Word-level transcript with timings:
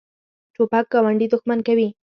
توپک 0.55 0.85
ګاونډي 0.93 1.27
دښمن 1.31 1.59
کوي. 1.67 1.87